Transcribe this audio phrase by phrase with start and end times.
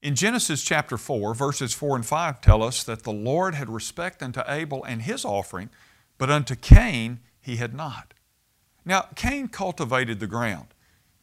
[0.00, 4.22] In Genesis chapter 4, verses 4 and 5 tell us that the Lord had respect
[4.22, 5.70] unto Abel and his offering,
[6.18, 8.14] but unto Cain he had not.
[8.84, 10.68] Now, Cain cultivated the ground,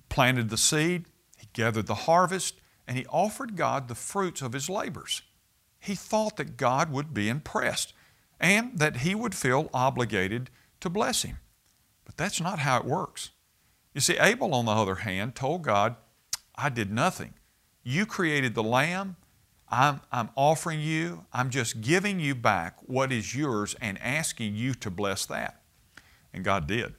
[0.09, 1.05] planted the seed,
[1.37, 5.21] he gathered the harvest, and he offered God the fruits of his labors.
[5.79, 7.93] He thought that God would be impressed
[8.41, 10.49] and that he would feel obligated
[10.81, 11.37] to bless him.
[12.03, 13.31] But that's not how it works.
[13.93, 15.95] You see, Abel, on the other hand, told God,
[16.55, 17.35] I did nothing.
[17.85, 19.15] You created the lamb.
[19.69, 24.73] I'm, I'm offering you, I'm just giving you back what is yours and asking you
[24.75, 25.61] to bless that.
[26.33, 26.93] And God did.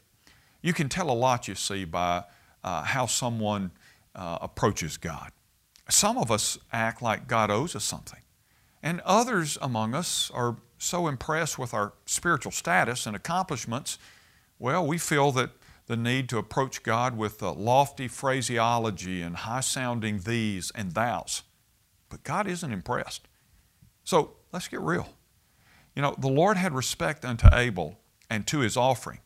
[0.63, 2.25] You can tell a lot, you see, by
[2.65, 3.71] uh, how someone
[4.17, 5.31] uh, approaches God.
[5.89, 8.21] Some of us act like God owes us something.
[8.83, 13.99] And others among us are so impressed with our spiritual status and accomplishments,
[14.59, 15.51] well, we feel that
[15.87, 21.43] the need to approach God with lofty phraseology and high sounding these and thous.
[22.09, 23.29] But God isn't impressed.
[24.05, 25.09] So let's get real.
[25.95, 29.21] You know, the Lord had respect unto Abel and to his offering.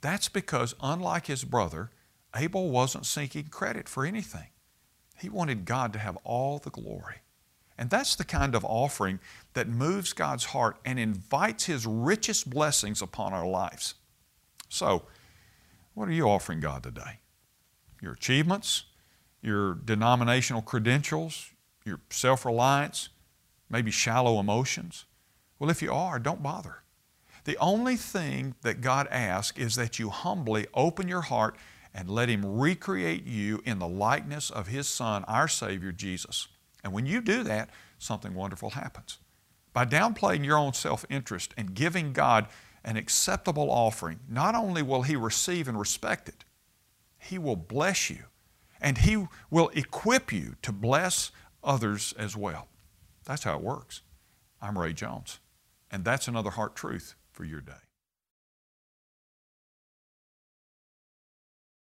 [0.00, 1.90] That's because, unlike his brother,
[2.36, 4.48] Abel wasn't seeking credit for anything.
[5.18, 7.16] He wanted God to have all the glory.
[7.76, 9.20] And that's the kind of offering
[9.54, 13.94] that moves God's heart and invites His richest blessings upon our lives.
[14.68, 15.06] So,
[15.94, 17.20] what are you offering God today?
[18.02, 18.84] Your achievements,
[19.40, 21.50] your denominational credentials,
[21.84, 23.08] your self reliance,
[23.70, 25.06] maybe shallow emotions?
[25.58, 26.82] Well, if you are, don't bother.
[27.44, 31.56] The only thing that God asks is that you humbly open your heart
[31.94, 36.48] and let Him recreate you in the likeness of His Son, our Savior, Jesus.
[36.82, 39.18] And when you do that, something wonderful happens.
[39.72, 42.46] By downplaying your own self interest and giving God
[42.84, 46.44] an acceptable offering, not only will He receive and respect it,
[47.18, 48.24] He will bless you
[48.80, 52.68] and He will equip you to bless others as well.
[53.24, 54.02] That's how it works.
[54.60, 55.40] I'm Ray Jones,
[55.90, 57.72] and that's another heart truth for your day.